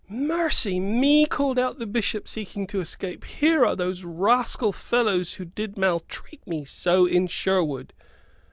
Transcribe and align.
"Mercy 0.09 0.79
me!" 0.79 1.27
called 1.27 1.59
out 1.59 1.77
the 1.77 1.85
Bishop, 1.85 2.27
seeking 2.27 2.65
to 2.65 2.79
escape, 2.81 3.23
"here 3.23 3.63
are 3.63 3.75
those 3.75 4.03
rascal 4.03 4.71
fellows 4.73 5.35
who 5.35 5.45
did 5.45 5.77
maltreat 5.77 6.41
me 6.47 6.65
so 6.65 7.05
in 7.05 7.27
Sherwood." 7.27 7.93